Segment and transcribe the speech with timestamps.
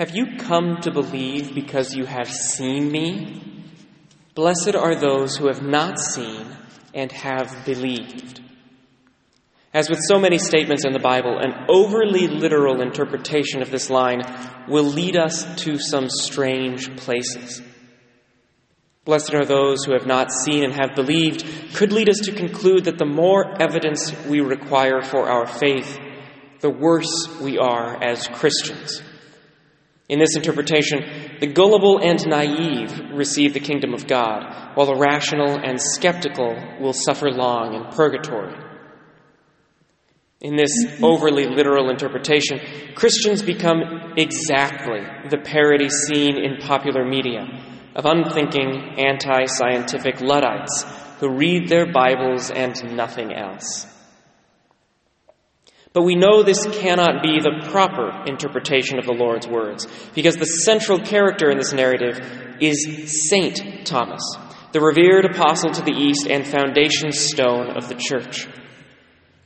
[0.00, 3.66] Have you come to believe because you have seen me?
[4.34, 6.46] Blessed are those who have not seen
[6.94, 8.40] and have believed.
[9.74, 14.22] As with so many statements in the Bible, an overly literal interpretation of this line
[14.66, 17.60] will lead us to some strange places.
[19.04, 21.44] Blessed are those who have not seen and have believed
[21.74, 25.98] could lead us to conclude that the more evidence we require for our faith,
[26.60, 29.02] the worse we are as Christians.
[30.10, 35.56] In this interpretation, the gullible and naive receive the kingdom of God, while the rational
[35.56, 38.56] and skeptical will suffer long in purgatory.
[40.40, 42.58] In this overly literal interpretation,
[42.96, 47.46] Christians become exactly the parody seen in popular media
[47.94, 50.86] of unthinking, anti scientific Luddites
[51.20, 53.86] who read their Bibles and nothing else.
[55.92, 60.46] But we know this cannot be the proper interpretation of the Lord's words, because the
[60.46, 62.20] central character in this narrative
[62.60, 64.22] is Saint Thomas,
[64.72, 68.46] the revered apostle to the East and foundation stone of the church.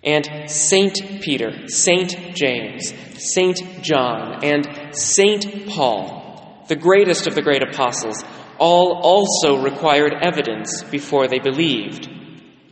[0.02, 7.62] And Saint Peter, Saint James, Saint John, and Saint Paul, the greatest of the great
[7.62, 8.22] apostles,
[8.58, 12.06] all also required evidence before they believed.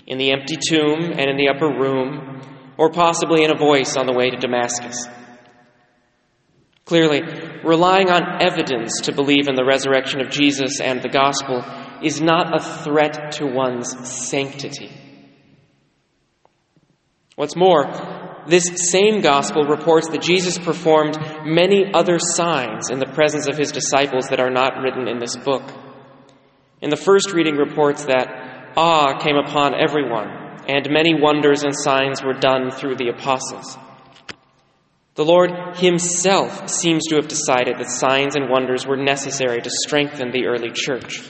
[0.06, 2.42] In the empty tomb and in the upper room,
[2.82, 5.06] or possibly in a voice on the way to Damascus.
[6.84, 7.22] Clearly,
[7.62, 11.62] relying on evidence to believe in the resurrection of Jesus and the gospel
[12.02, 14.90] is not a threat to one's sanctity.
[17.36, 17.84] What's more,
[18.48, 23.70] this same gospel reports that Jesus performed many other signs in the presence of his
[23.70, 25.62] disciples that are not written in this book.
[26.80, 32.22] In the first reading reports that awe came upon everyone and many wonders and signs
[32.22, 33.76] were done through the apostles.
[35.14, 40.30] The Lord Himself seems to have decided that signs and wonders were necessary to strengthen
[40.30, 41.20] the early church.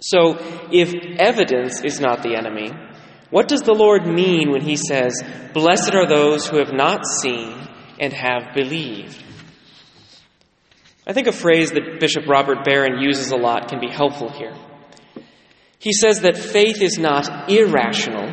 [0.00, 0.38] So,
[0.72, 2.72] if evidence is not the enemy,
[3.30, 7.54] what does the Lord mean when He says, Blessed are those who have not seen
[8.00, 9.22] and have believed?
[11.06, 14.54] I think a phrase that Bishop Robert Barron uses a lot can be helpful here.
[15.80, 18.30] He says that faith is not irrational,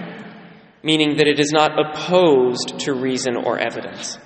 [0.83, 4.19] meaning that it is not opposed to reason or evidence.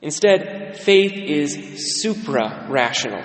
[0.00, 3.22] Instead, faith is supra rational,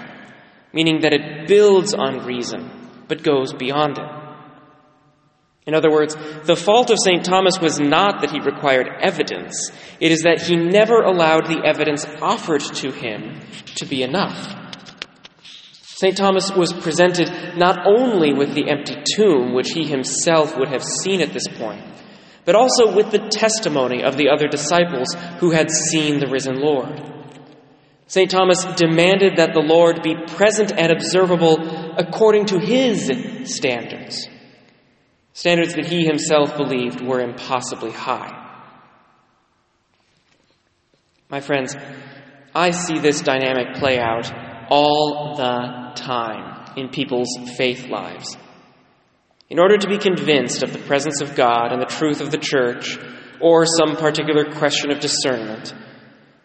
[0.73, 2.71] meaning that it builds on reason
[3.07, 4.09] but goes beyond it.
[5.67, 6.15] In other words,
[6.45, 7.23] the fault of St.
[7.23, 12.05] Thomas was not that he required evidence, it is that he never allowed the evidence
[12.21, 13.39] offered to him
[13.75, 14.60] to be enough.
[16.01, 16.17] St.
[16.17, 21.21] Thomas was presented not only with the empty tomb, which he himself would have seen
[21.21, 21.83] at this point,
[22.43, 26.99] but also with the testimony of the other disciples who had seen the risen Lord.
[28.07, 28.31] St.
[28.31, 31.59] Thomas demanded that the Lord be present and observable
[31.95, 33.05] according to his
[33.43, 34.27] standards,
[35.33, 38.39] standards that he himself believed were impossibly high.
[41.29, 41.75] My friends,
[42.55, 48.37] I see this dynamic play out all the time in people's faith lives.
[49.49, 52.37] In order to be convinced of the presence of God and the truth of the
[52.37, 52.97] church,
[53.41, 55.73] or some particular question of discernment,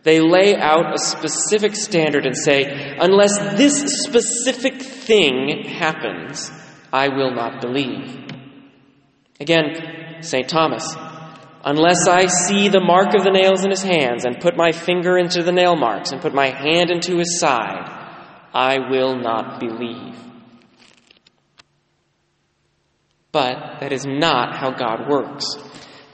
[0.02, 6.50] they lay out a specific standard and say, unless this specific thing happens,
[6.92, 8.24] I will not believe.
[9.38, 10.48] Again, St.
[10.48, 10.96] Thomas,
[11.64, 15.16] unless I see the mark of the nails in his hands and put my finger
[15.16, 17.95] into the nail marks and put my hand into his side,
[18.52, 20.16] I will not believe.
[23.32, 25.44] But that is not how God works.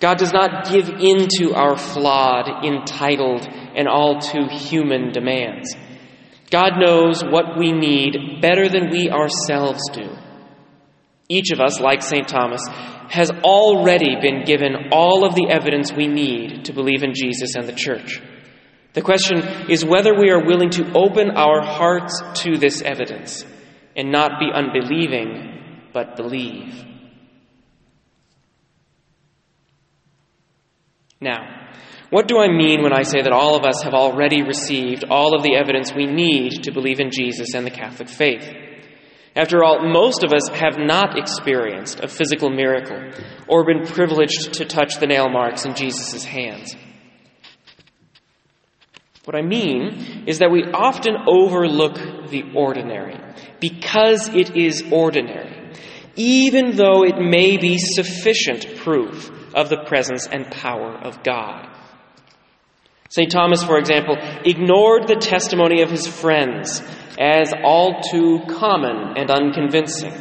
[0.00, 5.76] God does not give in to our flawed, entitled, and all too human demands.
[6.50, 10.10] God knows what we need better than we ourselves do.
[11.28, 12.26] Each of us, like St.
[12.26, 12.60] Thomas,
[13.08, 17.68] has already been given all of the evidence we need to believe in Jesus and
[17.68, 18.20] the church.
[18.94, 23.44] The question is whether we are willing to open our hearts to this evidence
[23.96, 26.84] and not be unbelieving, but believe.
[31.20, 31.62] Now,
[32.10, 35.34] what do I mean when I say that all of us have already received all
[35.34, 38.44] of the evidence we need to believe in Jesus and the Catholic faith?
[39.34, 43.00] After all, most of us have not experienced a physical miracle
[43.48, 46.76] or been privileged to touch the nail marks in Jesus' hands.
[49.24, 51.94] What I mean is that we often overlook
[52.28, 53.18] the ordinary
[53.60, 55.72] because it is ordinary,
[56.16, 61.68] even though it may be sufficient proof of the presence and power of God.
[63.10, 63.30] St.
[63.30, 66.82] Thomas, for example, ignored the testimony of his friends
[67.20, 70.14] as all too common and unconvincing.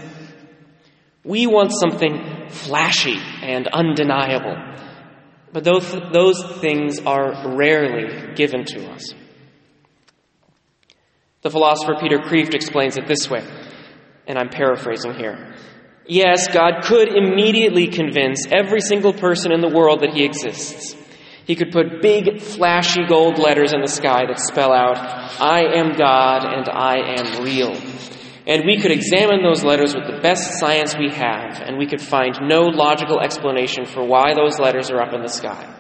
[1.24, 4.58] We want something flashy and undeniable,
[5.54, 9.14] but those, those things are rarely given to us.
[11.42, 13.44] The philosopher Peter Kreeft explains it this way,
[14.28, 15.56] and I'm paraphrasing here.
[16.06, 20.96] Yes, God could immediately convince every single person in the world that He exists.
[21.46, 24.98] He could put big, flashy gold letters in the sky that spell out,
[25.42, 27.76] I am God and I am real.
[28.52, 32.02] And we could examine those letters with the best science we have, and we could
[32.02, 35.74] find no logical explanation for why those letters are up in the sky.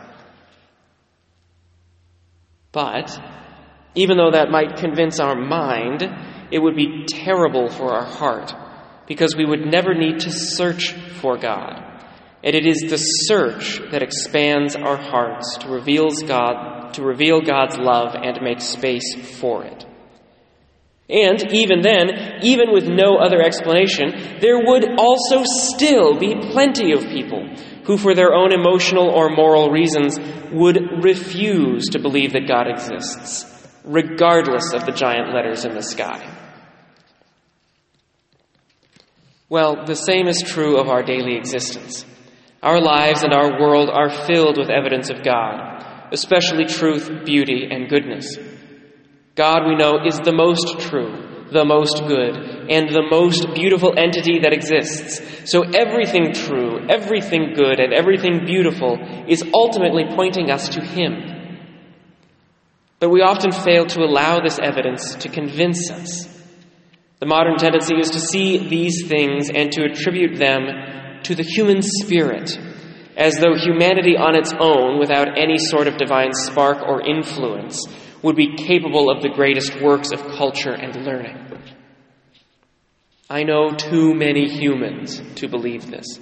[2.71, 3.11] But,
[3.93, 6.01] even though that might convince our mind,
[6.49, 8.53] it would be terrible for our heart,
[9.05, 11.73] because we would never need to search for God.
[12.41, 17.77] And it is the search that expands our hearts to reveals God, to reveal God's
[17.77, 19.85] love and make space for it.
[21.11, 27.01] And even then, even with no other explanation, there would also still be plenty of
[27.01, 27.53] people
[27.85, 30.17] who, for their own emotional or moral reasons,
[30.53, 33.45] would refuse to believe that God exists,
[33.83, 36.37] regardless of the giant letters in the sky.
[39.49, 42.05] Well, the same is true of our daily existence.
[42.63, 47.89] Our lives and our world are filled with evidence of God, especially truth, beauty, and
[47.89, 48.37] goodness.
[49.41, 52.35] God, we know, is the most true, the most good,
[52.69, 55.19] and the most beautiful entity that exists.
[55.51, 61.13] So everything true, everything good, and everything beautiful is ultimately pointing us to Him.
[62.99, 66.29] But we often fail to allow this evidence to convince us.
[67.17, 71.81] The modern tendency is to see these things and to attribute them to the human
[71.81, 72.55] spirit,
[73.17, 77.87] as though humanity on its own, without any sort of divine spark or influence,
[78.23, 81.37] would be capable of the greatest works of culture and learning.
[83.29, 86.19] I know too many humans to believe this.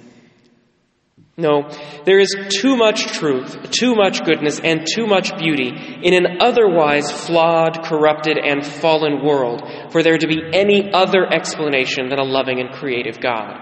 [1.36, 1.70] No,
[2.04, 5.70] there is too much truth, too much goodness, and too much beauty
[6.02, 12.08] in an otherwise flawed, corrupted, and fallen world for there to be any other explanation
[12.08, 13.56] than a loving and creative God.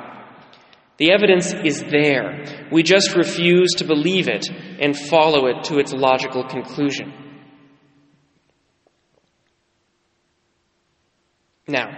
[0.97, 2.69] The evidence is there.
[2.73, 7.28] We just refuse to believe it and follow it to its logical conclusion.
[11.69, 11.91] Now,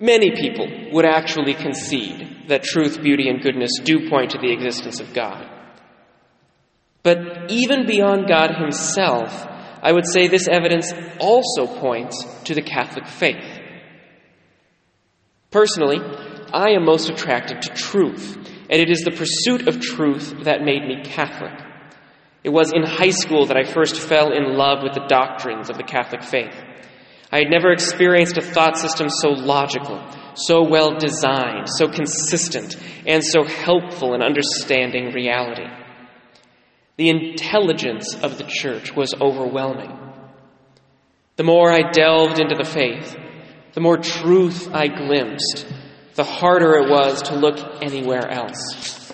[0.00, 5.00] many people would actually concede that truth, beauty, and goodness do point to the existence
[5.00, 5.46] of God.
[7.02, 9.46] But even beyond God Himself,
[9.82, 13.58] I would say this evidence also points to the Catholic faith.
[15.50, 15.98] Personally,
[16.52, 20.86] I am most attracted to truth, and it is the pursuit of truth that made
[20.86, 21.54] me Catholic.
[22.44, 25.76] It was in high school that I first fell in love with the doctrines of
[25.76, 26.54] the Catholic faith.
[27.30, 30.02] I had never experienced a thought system so logical,
[30.34, 32.76] so well designed, so consistent,
[33.06, 35.66] and so helpful in understanding reality.
[36.96, 39.96] The intelligence of the church was overwhelming.
[41.36, 43.16] The more I delved into the faith,
[43.74, 45.66] the more truth I glimpsed,
[46.14, 49.12] the harder it was to look anywhere else.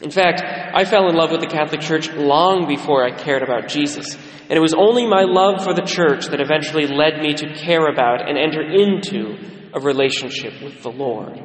[0.00, 3.68] In fact, I fell in love with the Catholic Church long before I cared about
[3.68, 4.16] Jesus,
[4.50, 7.86] and it was only my love for the church that eventually led me to care
[7.86, 9.38] about and enter into
[9.72, 11.40] a relationship with the Lord.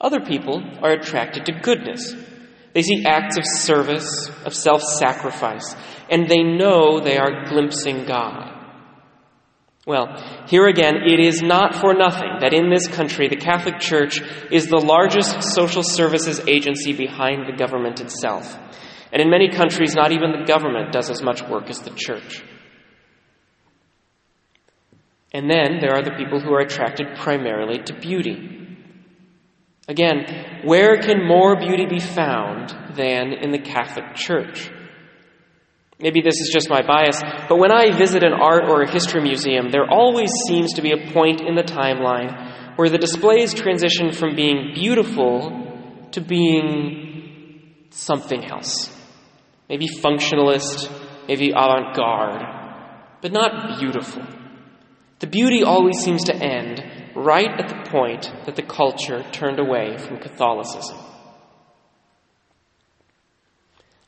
[0.00, 2.14] Other people are attracted to goodness.
[2.74, 5.74] They see acts of service, of self sacrifice,
[6.08, 8.56] and they know they are glimpsing God.
[9.84, 14.20] Well, here again, it is not for nothing that in this country the Catholic Church
[14.52, 18.56] is the largest social services agency behind the government itself.
[19.12, 22.42] And in many countries, not even the government does as much work as the church.
[25.32, 28.60] And then there are the people who are attracted primarily to beauty.
[29.88, 34.70] Again, where can more beauty be found than in the Catholic Church?
[36.00, 39.20] Maybe this is just my bias, but when I visit an art or a history
[39.20, 44.12] museum, there always seems to be a point in the timeline where the displays transition
[44.12, 48.96] from being beautiful to being something else.
[49.70, 50.90] Maybe functionalist,
[51.28, 52.42] maybe avant garde,
[53.22, 54.24] but not beautiful.
[55.20, 56.82] The beauty always seems to end
[57.14, 60.98] right at the point that the culture turned away from Catholicism.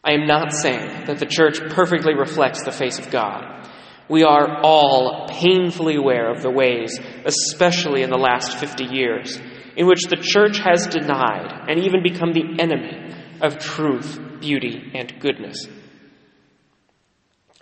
[0.02, 3.70] I am not saying that the church perfectly reflects the face of God.
[4.08, 9.40] We are all painfully aware of the ways, especially in the last 50 years,
[9.76, 15.20] in which the church has denied and even become the enemy of truth, beauty, and
[15.20, 15.66] goodness.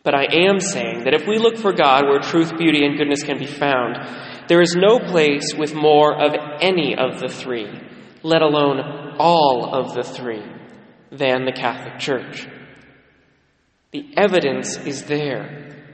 [0.02, 3.22] But I am saying that if we look for God where truth, beauty, and goodness
[3.22, 3.96] can be found,
[4.48, 7.68] there is no place with more of any of the three,
[8.22, 10.44] let alone all of the three,
[11.10, 12.46] than the Catholic Church.
[13.90, 15.84] The evidence is there,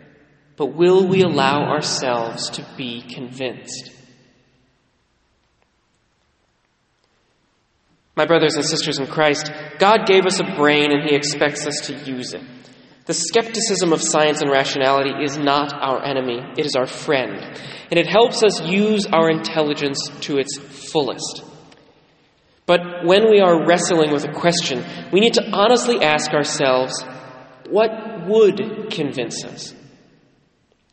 [0.56, 3.95] but will we allow ourselves to be convinced?
[8.16, 11.80] My brothers and sisters in Christ, God gave us a brain and He expects us
[11.88, 12.42] to use it.
[13.04, 17.40] The skepticism of science and rationality is not our enemy, it is our friend,
[17.90, 21.44] and it helps us use our intelligence to its fullest.
[22.64, 27.04] But when we are wrestling with a question, we need to honestly ask ourselves
[27.68, 29.72] what would convince us?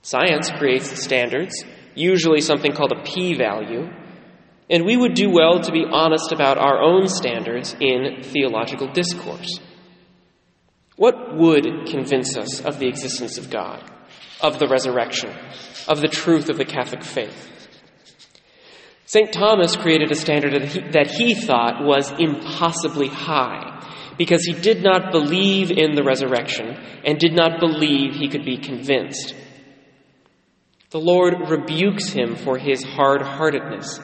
[0.04, 1.64] Science creates standards,
[1.96, 3.88] usually something called a p value,
[4.70, 9.60] and we would do well to be honest about our own standards in theological discourse.
[10.96, 13.84] What would convince us of the existence of God,
[14.42, 15.32] of the resurrection,
[15.88, 17.50] of the truth of the Catholic faith?
[19.06, 19.34] St.
[19.34, 23.82] Thomas created a standard that he, that he thought was impossibly high
[24.18, 28.58] because he did not believe in the resurrection and did not believe he could be
[28.58, 29.36] convinced.
[30.92, 34.00] The Lord rebukes him for his hard heartedness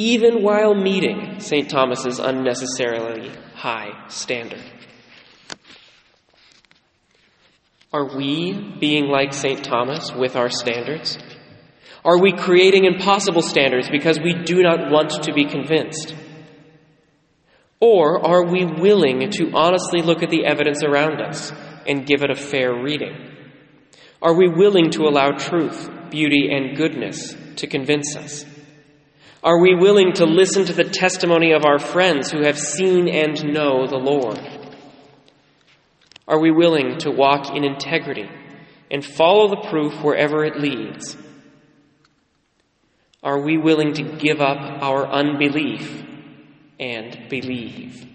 [0.00, 1.68] even while meeting St.
[1.68, 4.64] Thomas's unnecessarily high standard.
[7.92, 9.62] Are we being like St.
[9.62, 11.18] Thomas with our standards?
[12.02, 16.14] Are we creating impossible standards because we do not want to be convinced?
[17.78, 21.52] Or are we willing to honestly look at the evidence around us
[21.86, 23.36] and give it a fair reading?
[24.22, 28.46] Are we willing to allow truth, beauty, and goodness to convince us?
[29.42, 33.42] Are we willing to listen to the testimony of our friends who have seen and
[33.54, 34.38] know the Lord?
[36.28, 38.28] Are we willing to walk in integrity
[38.90, 41.16] and follow the proof wherever it leads?
[43.22, 46.04] Are we willing to give up our unbelief
[46.78, 48.06] and believe?